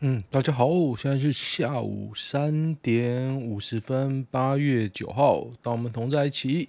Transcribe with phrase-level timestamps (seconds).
[0.00, 6.68] 嗯，大家好，现在是下午三点五十分，八月九号，当我们同在一起。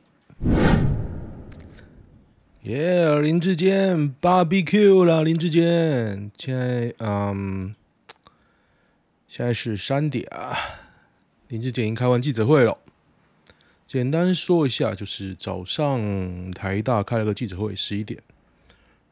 [2.63, 6.31] 耶、林志坚 barbecue 了，林志坚。
[6.39, 7.75] 现在，嗯，
[9.27, 10.57] 现在是三点啊。
[11.49, 12.79] 林志坚已经开完记者会了。
[13.85, 18.19] 简单说一下，就是早上台大开了个记者会，十一点，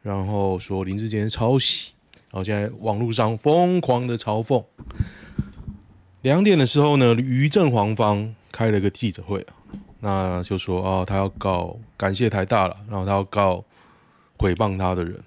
[0.01, 1.91] 然后说林志坚抄袭。
[2.29, 4.63] 然后现在网络上疯狂的嘲讽。
[6.21, 9.45] 两点的时候呢，于正黄方开了个记者会，
[10.01, 13.63] 那就说啊，他要告，感谢台大了，然后他要告
[14.37, 15.19] 诽谤他的人。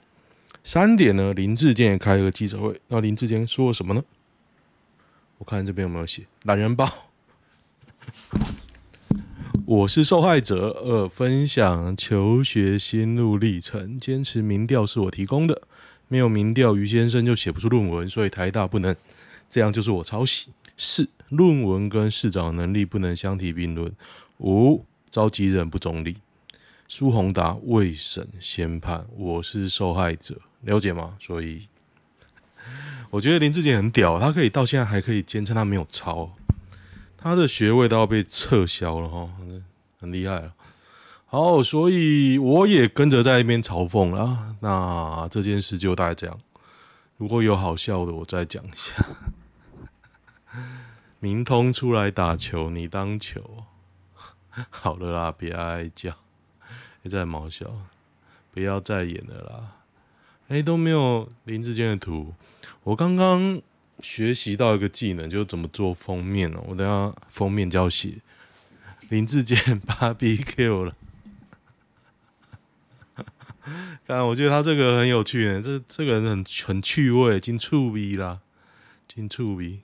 [0.63, 4.03] 三点呢，林志坚也开了个记者会，那林志坚说了什么呢？
[5.39, 6.87] 我看这边有没有写懒人包。
[9.65, 15.63] 我是受害者，呃，分享求学心路历程，坚持民调是我提供的。
[16.11, 18.95] 没有民调，于先生就写不出论文，所以台大不能
[19.49, 20.49] 这样，就是我抄袭。
[20.77, 23.93] 四、论文跟市长能力不能相提并论。
[24.39, 26.17] 五、召集人不中立。
[26.89, 31.17] 苏宏达未审先判，我是受害者，了解吗？
[31.21, 31.69] 所以
[33.11, 36.35] 我觉得林志杰很屌，他可以到现在还可以坚称他没有抄，
[37.17, 39.31] 他的学位都要被撤销了哈，
[40.01, 40.53] 很厉害了。
[41.33, 44.57] 好，所以我也跟着在那边嘲讽了。
[44.59, 46.37] 那这件事就大概这样。
[47.19, 49.07] 如果有好笑的，我再讲一下。
[51.23, 53.65] 明通出来打球，你当球。
[54.71, 56.13] 好了啦，别爱叫，
[57.01, 57.67] 别再毛笑，
[58.51, 59.77] 不要再演了啦。
[60.49, 62.35] 哎、都没有林志坚的图。
[62.83, 63.63] 我刚刚
[64.01, 66.65] 学习到一个技能，就怎么做封面哦。
[66.67, 68.15] 我等下封面就要写
[69.11, 69.57] 林志坚
[70.19, 70.97] BBQ 了。
[74.07, 78.41] 但我觉得他这个很有趣，这这个人很很趣味，真趣味啦，
[79.07, 79.81] 真趣味。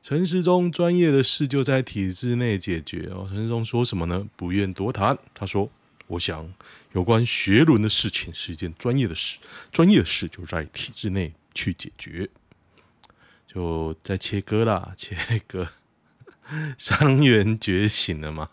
[0.00, 3.26] 陈时中专业的事就在体制内解决哦。
[3.28, 4.26] 陈时中说什么呢？
[4.36, 5.18] 不愿多谈。
[5.34, 5.70] 他说
[6.06, 6.52] ：“我想
[6.92, 9.38] 有关学伦的事情是一件专业的事，
[9.70, 12.30] 专业的事就在体制内去解决。”
[13.46, 15.16] 就在切割啦，切
[15.46, 15.68] 割。
[16.78, 18.50] 伤员觉醒了吗？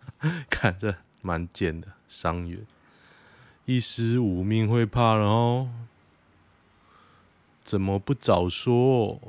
[0.48, 2.64] 看这蛮贱的伤员。
[3.66, 5.68] 一尸五命会怕了哦？
[7.64, 9.20] 怎么不早说？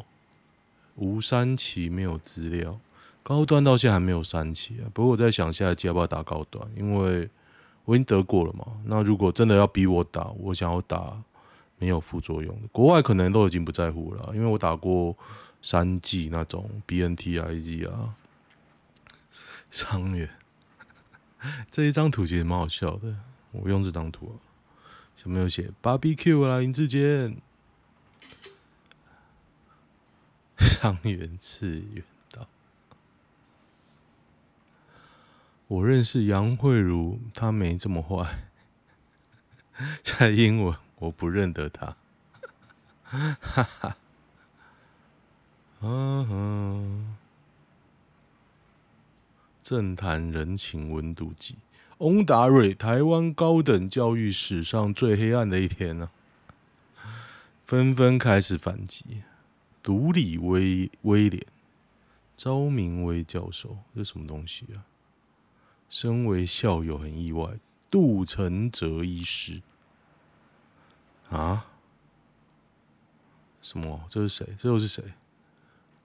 [0.96, 2.80] 无三期没有资料，
[3.24, 4.86] 高端到现在还没有三期啊。
[4.94, 6.68] 不过我在想，下一季要不要打高端？
[6.75, 7.28] 因为
[7.86, 8.66] 我已经得过了嘛。
[8.86, 11.19] 那如果真的要逼我打，我想要打
[11.80, 12.68] 没有副作用的。
[12.72, 15.16] 国外可能都已经不在乎了，因为我打过
[15.64, 18.14] 三 G 那种 BNT、IG 啊。
[19.72, 20.30] 伤员
[21.72, 23.16] 这一张图其实蛮好笑的。
[23.52, 24.35] 我用这张图啊，
[25.24, 26.59] 有没有写 BBQ 啊？
[26.59, 27.41] 林志坚，
[30.58, 32.47] 上元次元刀。
[35.68, 38.46] 我认识杨慧茹，她没这么坏。
[40.03, 41.96] 在英文我不认得她。
[43.03, 43.97] 哈哈。
[45.81, 47.18] 嗯哼。
[49.62, 51.57] 政坛人情温度计。
[52.00, 56.12] 翁达瑞，台湾高等教育史上最黑暗的一天呢、
[56.97, 57.25] 啊，
[57.66, 59.24] 纷纷开始反击。
[59.81, 61.44] 独立威威廉，
[62.36, 64.86] 招明威教授，这什么东西啊？
[65.90, 67.57] 身为校友很意外。
[67.90, 69.62] 杜承哲医师，
[71.30, 71.66] 啊？
[73.62, 74.03] 什么？
[74.09, 74.53] 这是谁？
[74.57, 75.03] 这又是谁？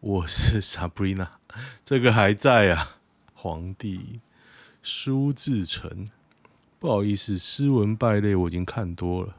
[0.01, 1.29] 我是 Sabrina，
[1.85, 2.97] 这个还在啊？
[3.35, 4.21] 皇帝。
[4.83, 6.07] 苏志成，
[6.79, 9.37] 不好意思，斯文败类，我已经看多了。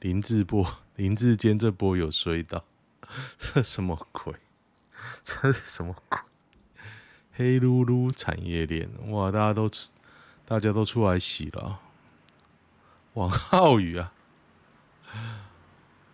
[0.00, 0.66] 林志波、
[0.96, 2.64] 林志坚这波有衰到，
[3.38, 4.34] 这什么鬼？
[5.24, 6.20] 这是什么鬼？
[7.32, 9.30] 黑噜噜产业链，哇！
[9.30, 9.70] 大家都
[10.44, 11.80] 大家都出来洗了。
[13.14, 14.12] 王浩宇啊，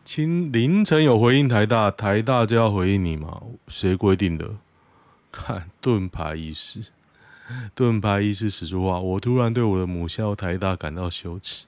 [0.05, 3.43] 清凌晨有回应台大，台大就要回应你吗？
[3.69, 4.57] 谁规定的？
[5.31, 6.87] 看盾牌仪式。
[7.75, 11.67] 盾牌医师使出话，我突然对我的母校台大感到羞耻。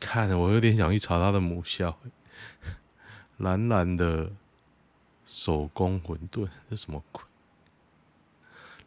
[0.00, 1.98] 看，我有点想去查他的母校。
[3.38, 4.32] 蓝蓝的
[5.26, 7.22] 手工馄饨，这什么鬼？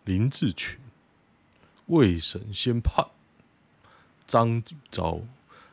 [0.05, 0.79] 林志群
[1.85, 3.05] 未审先判，
[4.25, 5.21] 张昭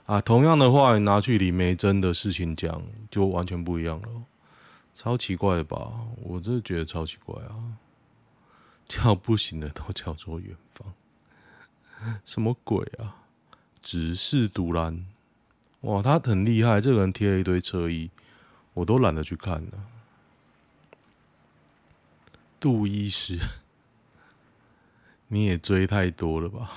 [0.07, 4.09] 啊，同样的话拿去李梅珍的事情讲，就完全不一样了。
[4.95, 5.93] 超奇怪的吧？
[6.23, 7.55] 我真的觉得超奇怪啊。
[8.89, 10.87] 叫不行的都叫做远方，
[12.25, 13.17] 什么鬼啊？
[13.83, 15.07] 只是独蓝，
[15.83, 16.81] 哇，他很厉害。
[16.81, 18.11] 这个人贴了一堆侧衣，
[18.75, 19.85] 我都懒得去看了。
[22.59, 23.39] 杜医师，
[25.29, 26.71] 你也追太多了吧？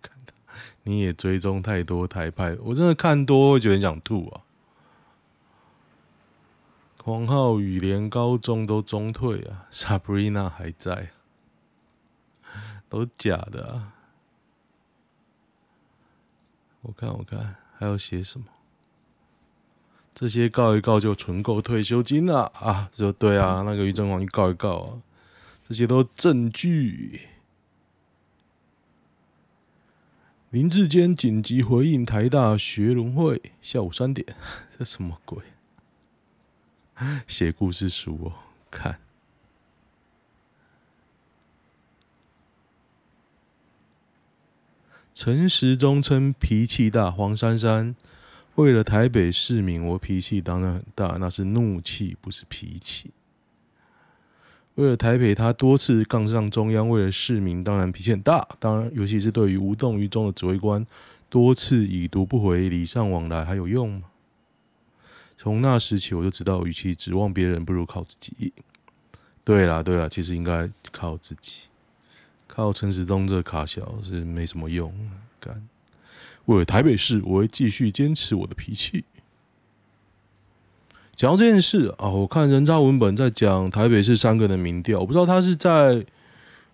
[0.00, 0.16] 看
[0.84, 4.42] 你也追踪太多台派，我真的看多会觉得想吐啊！
[7.02, 11.10] 黄浩宇连高中都中退啊，Sabrina 还在，
[12.90, 13.94] 都假的啊！
[16.82, 18.46] 我看我看还要写什么？
[20.12, 22.90] 这些告一告就存够退休金了啊！
[22.92, 25.02] 就对啊， 那个于正煌一告一告啊，
[25.66, 27.28] 这些都证据。
[30.50, 34.36] 林志坚紧急回应台大学伦会，下午三点，
[34.76, 35.44] 这什么鬼？
[37.28, 38.32] 写故事书哦，
[38.68, 38.98] 看。
[45.22, 47.94] 陈时中称脾气大，黄珊珊。
[48.54, 53.10] 为了台北市民，我脾气当然很大，那是怒气，不是脾气。
[54.76, 58.48] 为了台北，他多次杠上中央；为了市民，当然脾气很大。
[58.58, 60.86] 当然，尤其是对于无动于衷的指挥官，
[61.28, 64.04] 多次已读不回，礼尚往来，还有用吗？
[65.36, 68.54] 从那时起，我就知道，与其指望别人，不如靠自己。
[69.44, 71.64] 对啦，对啦，其实应该靠自己。
[72.52, 74.92] 靠陈时中这卡小是没什么用，
[75.38, 75.68] 干。
[76.46, 79.04] 为了台北市，我会继续坚持我的脾气。
[81.14, 86.04] 讲到这件事啊，我看人渣文本在讲台北市三个人的民调，我不知道他是在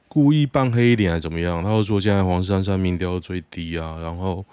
[0.08, 1.62] 故意扮黑一点还是怎么样。
[1.62, 4.44] 他会说现在黄珊珊民调最低啊，然后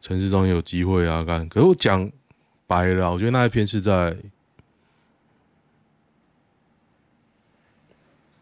[0.00, 1.48] 陈时中有机会啊，干。
[1.48, 2.08] 可是我讲
[2.66, 4.16] 白了，我觉得那一篇是在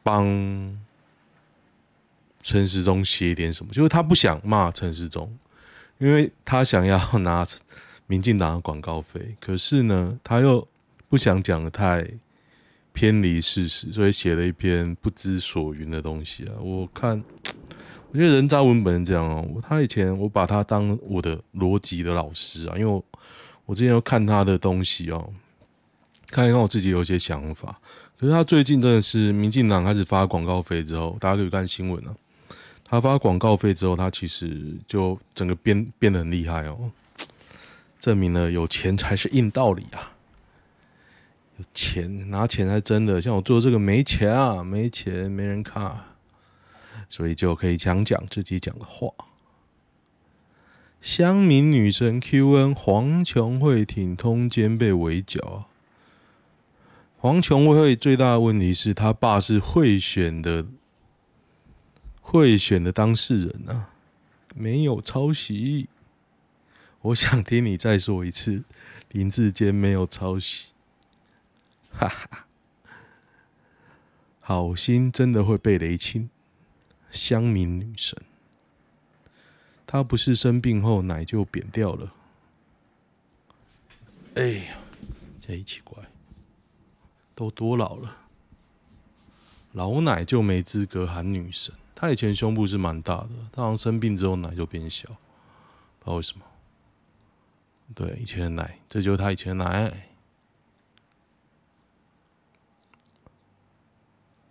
[0.02, 0.26] 帮
[2.48, 5.36] 陈时中写点什么，就是他不想骂陈时中。
[5.98, 7.44] 因为他想要 拿
[8.06, 10.68] 民进党的广告费，可是呢，他又
[11.08, 12.06] 不想讲的太
[12.92, 16.52] 偏离事实，所以写了一篇不知所云的东西啊。
[16.60, 17.24] 我看，
[18.12, 19.44] 我觉得人渣文本这样哦。
[19.66, 23.04] 他以前我把他当我的逻辑的老师啊，因为我
[23.64, 25.32] 我之前要看他的东西哦，
[26.28, 27.80] 看一看我自己有些想法。
[28.18, 32.14] 可是他最近真的是民进党开始发广告费之后，大家可以看新闻啊。
[32.88, 36.92] 他发广告费之后，他其实就整个变变得很厉害哦，
[37.98, 40.12] 证明了有钱才是硬道理啊！
[41.58, 45.96] 有钱拿钱才真的，像我做这个没钱啊，没钱没人看，
[47.08, 49.08] 所以就可以讲讲自己讲的话。
[51.00, 55.64] 乡民女神 QN 黄琼慧挺通奸被围剿，
[57.18, 60.66] 黄琼慧最大的问题是他爸是贿选的。
[62.28, 63.90] 贿选的当事人啊，
[64.52, 65.88] 没有抄袭。
[67.00, 68.64] 我想听你再说一次，
[69.10, 70.70] 林志坚没有抄袭。
[71.92, 72.46] 哈哈，
[74.40, 76.28] 好心真的会被雷亲。
[77.12, 78.20] 乡民女神，
[79.86, 82.12] 她不是生病后奶就扁掉了？
[84.34, 84.78] 哎呀，
[85.40, 86.02] 这奇怪，
[87.36, 88.16] 都多老了，
[89.70, 91.72] 老奶就没资格喊女神。
[91.98, 96.44] 他以前胸部是蛮大的，他好像生病之后奶就变小，不知道为什么。
[97.94, 100.08] 对，以前的奶，这就是他以前的奶。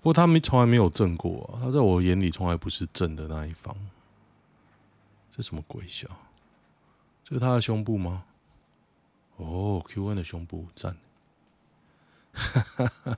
[0.01, 3.75] 不过他没从来没有正过啊，他在我眼里从来不是正的那一方。
[5.29, 6.07] 这什么鬼笑？
[7.23, 8.23] 这是他的胸部吗？
[9.35, 10.97] 哦，QN 的胸部赞。
[12.33, 13.17] 哈哈哈，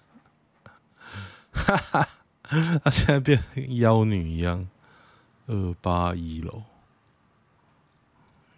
[1.54, 2.10] 哈哈。
[2.84, 3.42] 他现在变
[3.78, 4.68] 妖女一样，
[5.48, 6.64] 二八一楼，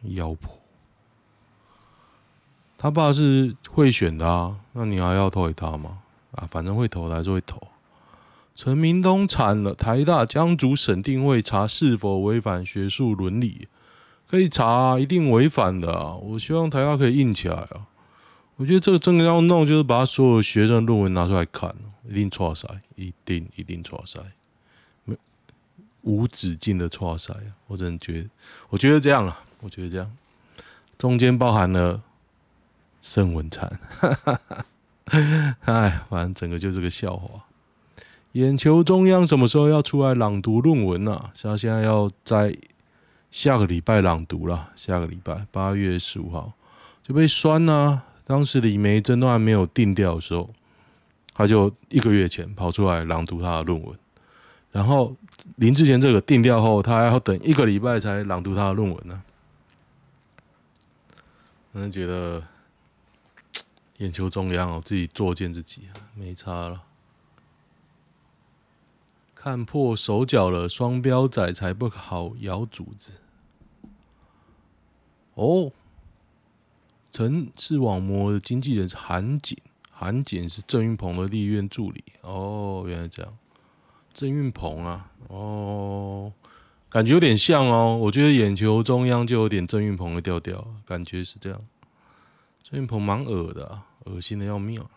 [0.04, 0.60] 妖婆。
[2.78, 6.00] 他爸是会选的啊，那你还要投给他吗？
[6.32, 7.62] 啊，反正会投还是会投。
[8.56, 13.68] 陈明东惨了，台大将主审定会查是否违反学术伦理，
[14.30, 16.14] 可以查啊，一定违反的啊。
[16.14, 17.88] 我希望台大可以硬起来啊。
[18.58, 21.74] 我觉得这个真的要弄，就是把他所有学生论文拿出来看。
[22.08, 24.20] 一定错赛，一定一定错赛，
[25.06, 25.16] 没
[26.02, 27.34] 无止境的错赛。
[27.68, 28.28] 我真的觉，
[28.70, 30.12] 我觉得这样啊，我觉得这样，
[30.98, 32.02] 中间包含了
[33.02, 33.80] 圣文灿，
[35.62, 37.46] 哎，反正整个就是个笑话。
[38.34, 41.32] 眼球中央什么时候要出来朗读论文呢、啊？
[41.34, 42.56] 像现在要在
[43.32, 46.54] 下个礼拜朗读了，下个礼拜八月十五号
[47.04, 50.50] 就被酸呐、当时李眉蓁都还没有定调的时候。
[51.40, 53.98] 他就一个月前跑出来朗读他的论文，
[54.74, 55.16] 然后
[55.56, 59.24] 林智坚这个定调后，他还要等一个礼拜才朗读他的论文呢。
[61.72, 62.44] 可能觉得
[64.00, 66.84] 眼球中央哦，自己作践自己，没差了。
[69.34, 73.22] 看破手脚了，双标仔才不好咬主子。
[75.36, 75.72] 哦，
[77.10, 79.58] 城市网模的经纪人是韩景，
[80.00, 82.02] 韩景是郑运鹏的立院助理。
[82.22, 83.38] 哦，原来这样，
[84.14, 86.32] 郑运鹏啊，哦，
[86.90, 87.98] 感觉有点像哦。
[87.98, 91.62] 我觉得眼球中央就有点郑运鹏的调调，感觉是这样。
[92.64, 94.90] 郑运鹏蛮恶的啊，恶心的要命啊。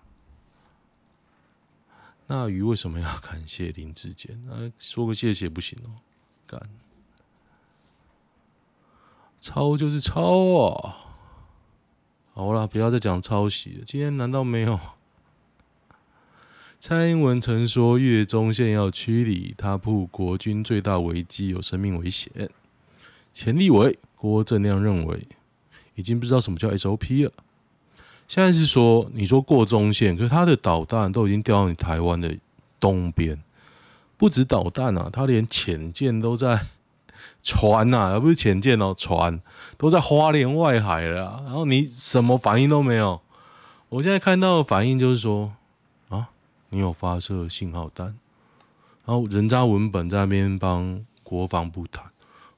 [2.29, 4.41] 那鱼为什么要感谢林志坚？
[4.47, 5.99] 那说个谢谢不行哦，
[6.47, 6.63] 干。
[9.41, 11.12] 抄就是抄啊！
[12.35, 13.85] 好了，不要再讲抄袭了。
[13.87, 14.81] 今天难道没有？
[16.81, 22.51] 蔡英文曾说越中线要驱离，他铺国军最大危机有生命危险。
[23.35, 25.29] 钱立委郭正亮认为，
[25.95, 27.33] 已经不知道什么叫 SOP 了。
[28.27, 32.35] 现在是说，你说过中线，可是他的导弹都已经掉到你台湾的
[32.81, 33.43] 东边，
[34.17, 36.67] 不止导弹啊，他连潜舰都在。
[37.43, 39.41] 船呐、啊，而不是潜舰哦，船
[39.77, 43.21] 都在花莲外海了、然后你什么反应都没有。
[43.89, 45.53] 我现在看到的反应就是说，
[46.09, 46.29] 啊，
[46.71, 48.07] 你有发射信号弹，
[49.05, 52.05] 然后人渣文本在那边帮国防部谈。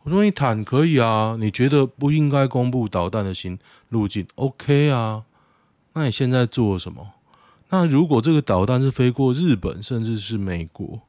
[0.02, 5.24] 我说你谈可以啊，你觉得不应该公布导弹的新路径，OK 啊？
[5.94, 7.12] 那你现在做什么？
[7.70, 11.00] 那如果这个导弹是飞过日本，甚至是美国，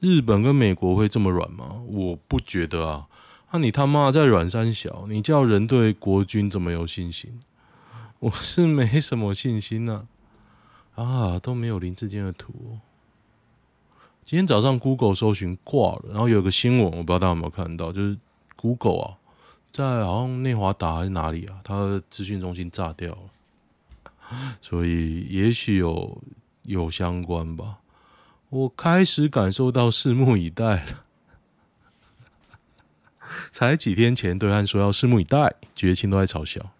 [0.00, 1.80] 日本跟美国会这么软吗？
[1.88, 3.06] 我不觉得啊。
[3.52, 7.38] 那、你他妈在软三小，你叫人对国军怎么有信心？
[8.18, 10.06] 我是没什么信心呐、
[10.94, 12.78] 啊，都没有林志坚的图、
[14.24, 18.16] 今天早上 Google 搜寻挂了，然后有个新闻，我不知道大家有没有看到，就是
[18.56, 19.18] Google 啊，
[19.70, 26.22] 在好像内华达还是哪里啊，它的资讯中心炸掉了，所以也许有
[26.62, 27.80] 有相关吧。
[28.48, 31.04] 我开始感受到拭目以待了。
[33.50, 36.72] 才几天前，对岸说要拭目以待，绝情都在嘲笑。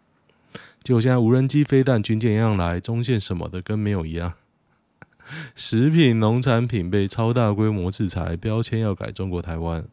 [0.83, 4.33] 结果现在无人机、飞弹、军舰一样来，中线什么的跟没有一样。
[5.55, 9.85] 食品、农产品被超大规模制裁，标签要改中国台湾。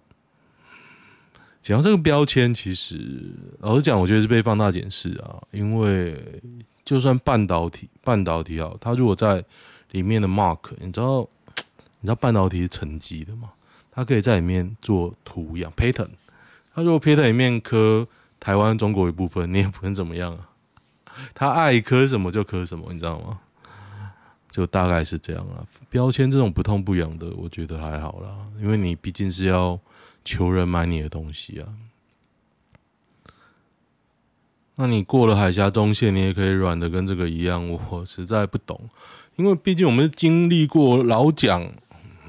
[1.61, 5.43] 讲到这个标签，其实老实讲，我觉得是被放大检视啊。
[5.51, 6.41] 因为
[6.83, 9.43] 就算半导体，半导体啊，它如果在
[9.91, 11.27] 里面的 mark，你知道，
[12.01, 13.51] 你知道半导体是沉积的吗？
[13.91, 16.09] 它可以在里面做图样 pattern。
[16.79, 18.07] 他如果撇在里面磕
[18.39, 20.49] 台湾中国一部分，你也不能怎么样啊。
[21.35, 23.37] 他爱磕什么就磕什么，你知道吗？
[24.49, 25.67] 就大概是这样啊。
[25.89, 28.29] 标签这种不痛不痒的，我觉得还好啦，
[28.61, 29.77] 因为你毕竟是要
[30.23, 31.67] 求人买你的东西啊。
[34.75, 38.79] 那你过了海峡中线，你也可以软的跟这个一样，我实在不懂，
[39.35, 41.69] 因为毕竟我们是经历过老蒋，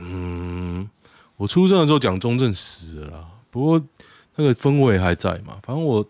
[0.00, 0.90] 嗯，
[1.36, 3.80] 我出生的时候蒋中正死了，不过。
[4.36, 5.58] 那个氛围还在嘛？
[5.62, 6.06] 反正我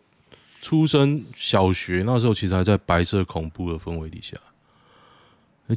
[0.61, 4.37] 出生小学那时候，其实还在白色恐怖的氛围底下，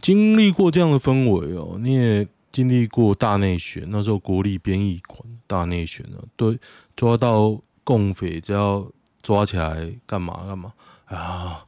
[0.01, 1.77] 经历过这样的氛围哦。
[1.79, 6.59] 你也经历过大内宣，那时候国立编译馆大内宣啊，对，
[6.95, 8.85] 抓到共匪就要
[9.21, 10.73] 抓起来干嘛干嘛
[11.05, 11.65] 啊？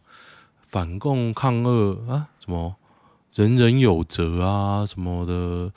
[0.68, 2.30] 反共抗俄啊？
[2.40, 2.76] 什么
[3.34, 4.86] 人人有责啊？
[4.86, 5.72] 什么的？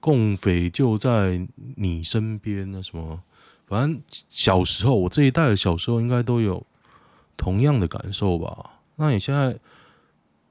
[0.00, 2.80] 共匪就在你身边啊？
[2.80, 3.20] 什么？
[3.68, 6.64] 反正小时候，我这一代的小时候应该都有
[7.36, 8.70] 同样的感受吧？
[8.96, 9.58] 那你现在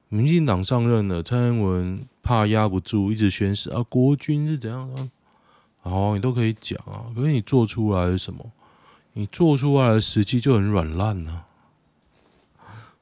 [0.08, 5.10] 民进党上任了，蔡英文怕压不住，一直宣示啊，国军是怎样的？
[5.82, 8.52] 哦，你都可以讲啊，可是你做出来是什么？
[9.14, 11.42] 你做出来的实际就很软烂呢，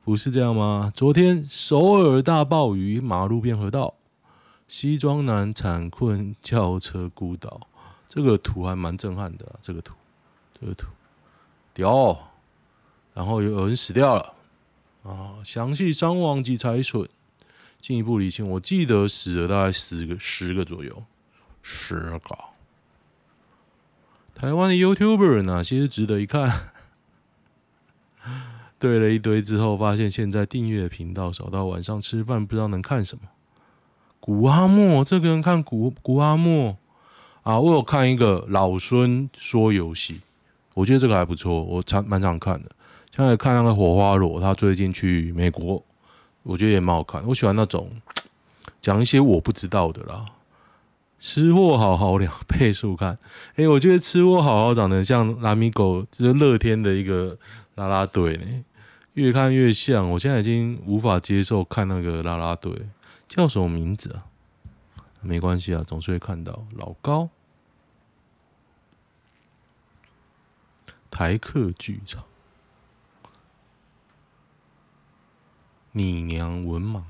[0.02, 0.90] 不是这样吗？
[0.94, 3.92] 昨天首尔大暴雨，马路变河道，
[4.66, 7.61] 西装男惨困轿车孤岛，
[8.08, 9.92] 这个图还蛮震撼的，这个图。
[10.58, 10.86] 这个图
[11.75, 12.30] 屌，
[13.12, 14.32] 然后有人死掉了
[15.02, 15.36] 啊！
[15.44, 17.08] 详细伤亡及财损
[17.80, 18.48] 进一步厘清。
[18.48, 21.04] 我记得死了大概十个十个左右，
[21.62, 22.38] 十个。
[24.34, 26.70] 台湾的 YouTuber 哪些值得一看？
[28.78, 33.25] 对了一堆之后，发现现在订阅频道少到晚上吃饭不知道能看什么。
[34.20, 36.76] 古阿莫，这个人看古古阿莫
[37.42, 37.60] 啊！
[37.60, 40.20] 我有看一个老孙说游戏。
[40.76, 42.71] 我觉得这个还不错，我常蛮常看的。
[43.14, 45.83] 现在看那个火花罗，他最近去美国，
[46.42, 47.26] 我觉得也蛮好看。
[47.26, 47.90] 我喜欢那种
[48.78, 50.26] 讲一些我不知道的啦。
[51.18, 53.16] 吃货好好两倍速看，
[53.54, 57.38] 哎、我觉得吃货好好长得像拉米狗，就是乐天的一个
[57.76, 58.45] 拉拉队呢。
[59.14, 62.71] 越看越像，我现在已经无法接受看那个拉拉队
[63.26, 64.28] 叫什么名字啊？
[65.23, 67.30] 没关系啊，总是会看到老高。
[71.16, 72.26] 台客剧场，
[75.92, 77.04] 你娘文盲，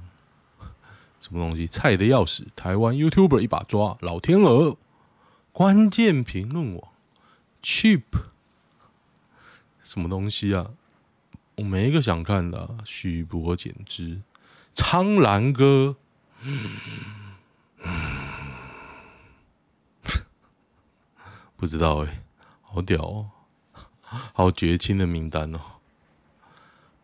[1.21, 1.67] 什么东西？
[1.67, 4.77] 菜的钥匙，台湾 YouTuber 一把抓，老天鹅，
[5.51, 6.93] 关键评论网
[7.61, 8.05] ，Cheap，
[9.83, 10.71] 什么东西啊？
[11.57, 14.23] 我没一个想看的、啊，许博简之，
[14.73, 15.97] 苍兰哥。
[21.57, 22.23] 不知道哎、
[22.63, 23.31] 好屌哦，
[24.33, 25.61] 好绝情的名单哦！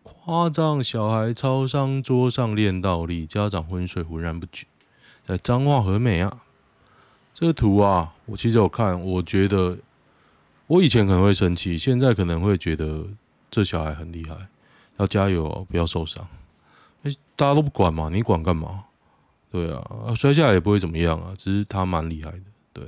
[0.02, 4.66] 夸张小孩超商桌上练倒立，家长昏睡浑然不觉，
[5.26, 6.42] 在脏话很美啊。
[7.34, 9.78] 这个图啊，我其实有看，我觉得
[10.66, 13.06] 我以前可能会生气，现在可能会觉得
[13.50, 14.36] 这小孩很厉害，
[14.98, 16.26] 要加油哦，不要受伤。
[17.02, 18.84] 哎，大家都不管嘛，你管干嘛？
[19.50, 22.42] 对啊，摔下来也不会怎么样啊，只是他蛮厉害的，
[22.72, 22.84] 对。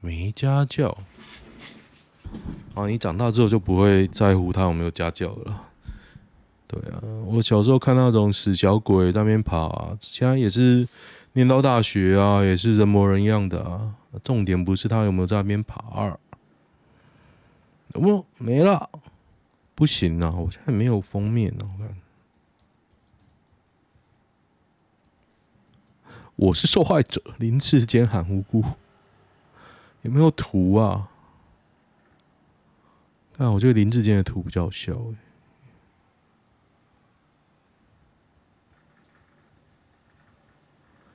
[0.00, 0.96] 没家教
[2.74, 2.86] 啊！
[2.86, 5.64] 你长大之后就不会在乎他有没有家教了。
[6.66, 10.86] 对啊，我小时候看那种死小鬼在那边爬，现在也是
[11.32, 13.94] 念到大学啊，也是人模人样的啊。
[14.22, 16.18] 重点不是他有没有在那边爬，
[17.94, 18.90] 有没有没了？
[19.74, 20.34] 不行啊！
[20.36, 21.96] 我现在没有封面呢，我看
[26.36, 28.62] 我是受害者，林志坚喊无辜。
[30.02, 31.08] 有没有图啊？
[33.38, 35.14] 但我觉得林志坚的图比较好笑哎。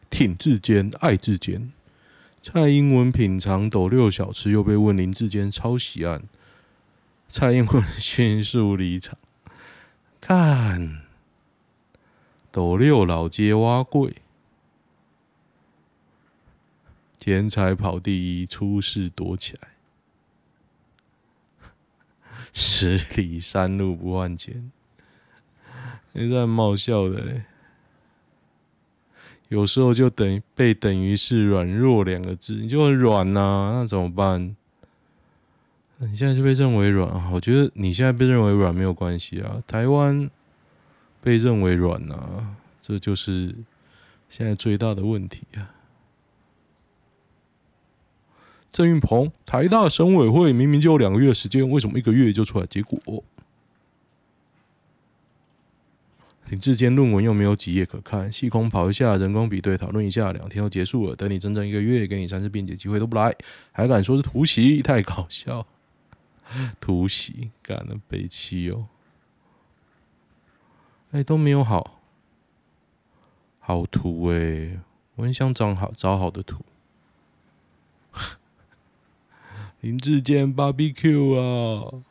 [0.09, 1.73] 挺志坚，爱志坚。
[2.41, 6.23] 蔡英文品尝斗六小吃，又被问林志坚抄袭案。
[7.27, 9.17] 蔡英文迅速离场。
[10.21, 11.01] 看，
[12.51, 14.15] 斗六老街挖贵。
[17.17, 19.72] 天才跑第一，出事躲起来。
[22.53, 24.71] 十里山路不换钱，
[26.13, 27.45] 你在冒笑的、欸。
[29.49, 34.55] 有时候就等于被等于是软弱两个字，你就很软呐、那怎么办？
[35.99, 37.29] 你现在就被认为软啊？
[37.31, 39.61] 我觉得你现在被认为软没有关系啊。
[39.67, 40.29] 台湾
[41.21, 43.55] 被认为软啊，这就是
[44.27, 45.69] 现在最大的问题啊。
[48.73, 53.23] 郑运鹏，台大省委会明明就有两个月的时间，为什么一个月就出来结果？
[56.49, 61.15] 林志坚论文又没有几页可看，细空跑一下，人工比对讨论一下，两天就结束了。
[61.15, 63.31] 等你整整一个月，给你三次辩解机会都不来，
[63.71, 64.81] 还敢说是突袭？
[64.81, 65.67] 太搞笑！
[66.79, 68.87] 突袭干了北七哦，
[71.11, 72.01] 哎、都没有好
[73.59, 74.79] 好图哎、
[75.15, 76.65] 我很想找好找好的图。
[79.83, 82.05] 林志坚 BBQ 啊，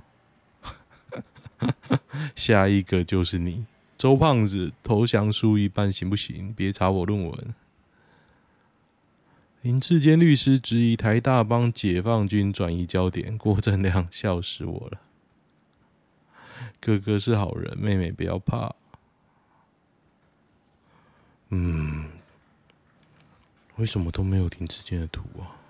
[2.37, 3.65] 下一个就是你，
[3.97, 6.53] 周胖子投降书一半行不行？
[6.53, 7.55] 别查我论文。
[9.63, 15.01] 林志坚律师质疑台大帮解放军转移焦点，郭正亮笑死我了。
[16.79, 18.75] 哥哥是好人，妹妹不要怕。
[21.49, 22.11] 嗯，
[23.77, 25.62] 为什么都没有林志坚的图啊？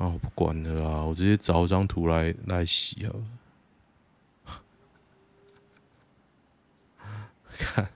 [0.00, 1.04] 啊，我不管了啊！
[1.04, 3.12] 我直接找张图来来洗啊！
[7.52, 7.90] 看，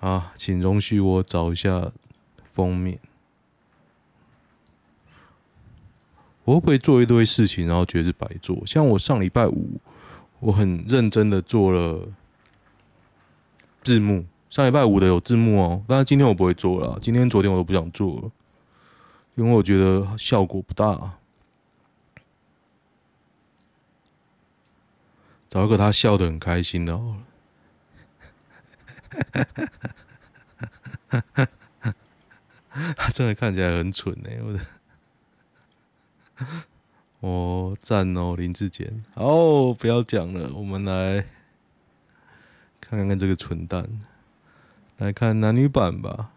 [0.00, 1.92] 啊，请容许我找一下
[2.44, 2.98] 封面。
[6.42, 8.66] 我会不会做一堆事情，然后觉得是白做？
[8.66, 9.78] 像我上礼拜五，
[10.40, 12.08] 我很认真的做了
[13.84, 14.26] 字幕。
[14.50, 16.98] 上礼拜五的有字幕哦，但是今天我不会做了。
[17.00, 18.30] 今天、昨天我都不想做了。
[19.34, 21.18] 因为我觉得效果不大，
[25.48, 27.22] 找一个他笑得很开心的哦，
[32.96, 34.38] 他真的看起来很蠢哎！
[34.42, 34.60] 我的，
[37.20, 41.26] 哦赞哦林志坚，哦不要讲了，我们来
[42.80, 43.88] 看看这个蠢蛋，
[44.98, 46.32] 来看男女版吧。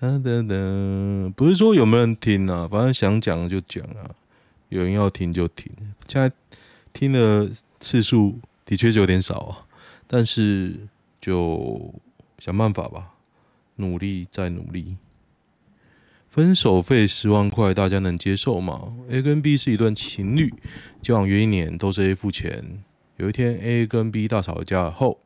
[0.00, 2.68] 等等等，不是说有没有人听啊？
[2.68, 4.14] 反正想讲就讲啊，
[4.68, 5.72] 有人要听就听。
[6.06, 6.30] 现在
[6.92, 9.66] 听的次数的确是有点少啊，
[10.06, 10.86] 但是
[11.20, 11.92] 就
[12.38, 13.14] 想办法吧，
[13.76, 14.96] 努力再努力。
[16.28, 20.54] 分手费十万块，大家能接受吗？A 跟 B 是一段情侣，
[21.02, 22.84] 交往约一年，都是 A 付钱。
[23.16, 25.18] 有一天 A 跟 B 大吵架后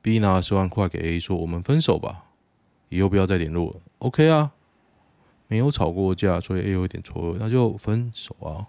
[0.00, 2.25] ，B 拿了十万块给 A 说：“我们分手吧。”
[2.88, 4.52] 以后不要再联络了，OK 啊？
[5.48, 8.66] 没有吵过架，所以也有一点错愕，那就分手啊？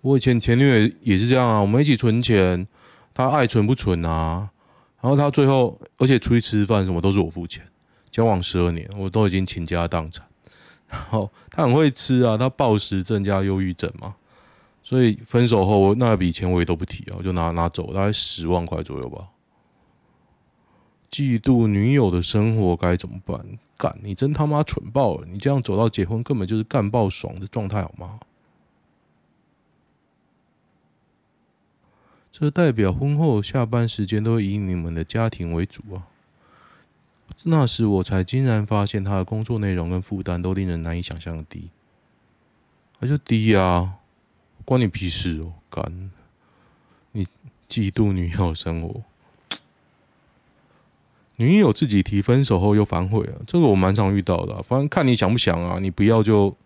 [0.00, 2.66] 我以前前女友也是这样啊，我们一起存钱，
[3.14, 4.50] 她爱存不存啊？
[5.00, 7.64] 然后她最后，而且出去吃饭什么都是我付钱。
[8.10, 10.26] 交往十二年，我都已经倾家荡产。
[10.88, 14.16] 然后她很会吃啊，她暴食症加忧郁症嘛，
[14.82, 19.28] 所以分手后我那笔钱我也都不提啊，我就拿拿走，大概十万块左右吧。
[21.10, 23.58] 嫉妒女友的生活该怎么办？
[23.76, 25.26] 干，你真他妈蠢爆了！
[25.26, 28.20] 你这样走到结婚，根本就是干爆爽的状态，好吗？
[32.30, 36.06] 这代表婚后下班时间都以你们的家庭为主啊。
[37.44, 41.70] 那时我才惊然发现，他的工作内容跟负担都令人难以想象的低。
[42.98, 43.94] 那就低、啊，
[44.64, 45.52] 关你屁事哦！
[45.70, 46.10] 干，
[47.12, 47.26] 你
[47.68, 49.02] 嫉妒女友生活。
[51.40, 54.60] 女友自己提分手后又反悔啊，这个我蛮常遇到的。
[54.60, 56.56] 反正看你想不想啊，你不要就，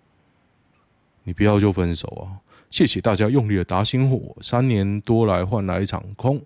[1.24, 2.40] 你不要就分手啊。
[2.70, 6.40] 谢谢大家用力的打心火，三年多来换来一场空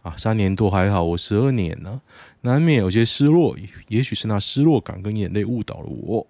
[0.00, 0.14] 啊。
[0.16, 2.00] 三年多还好，我十二年呢，
[2.40, 3.54] 难免有些失落，
[3.88, 6.26] 也许是那失落感跟眼泪误导了我。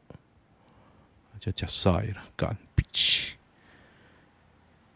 [1.39, 3.37] 就假赛了，干脾气。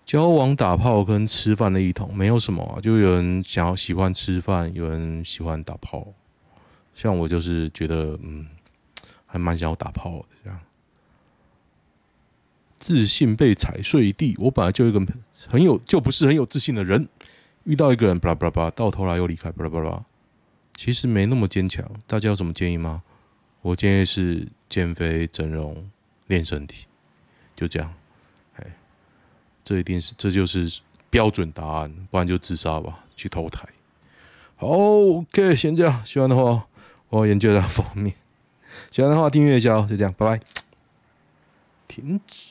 [0.05, 6.09] 交往打炮跟吃饭的异同没有什么啊，就有人想要喜欢吃饭，有人喜欢打炮。
[7.01, 8.47] 像我就是觉得，嗯，
[9.25, 10.61] 还蛮想要打炮的这样。
[12.79, 15.01] 自信被踩碎地，我本来就一个
[15.49, 17.09] 很有，就不是很有自信的人。
[17.65, 20.05] 遇到一个人，巴拉巴拉巴拉，到头来又离开，巴拉巴拉。
[20.75, 21.91] 其实没那么坚强。
[22.07, 23.03] 大家有什么建议吗？
[23.63, 25.89] 我建议是减肥、整容、
[26.27, 26.85] 练身体，
[27.57, 27.95] 就这样。
[28.57, 28.77] 哎，
[29.65, 33.67] 这一定是，这就是标准答案，不然就自杀吧，去投胎。
[34.57, 36.05] 好，OK，先这样。
[36.05, 36.67] 喜欢的话。
[37.11, 38.15] 我研究的 封面，
[38.91, 40.41] 喜欢的话订阅一下哦，就这样，拜拜。
[41.87, 42.50] 停止。